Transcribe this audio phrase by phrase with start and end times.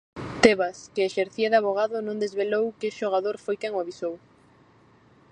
[0.43, 4.15] Tebas, que exercía de avogado, non desvelou que xogador foi quen o avisou.